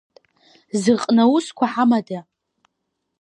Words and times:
Зыҟны 0.81 1.23
аусқәа 1.25 1.65
ҳамада? 1.71 2.19